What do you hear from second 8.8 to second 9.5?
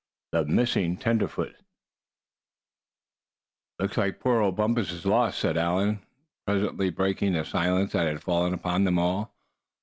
them all.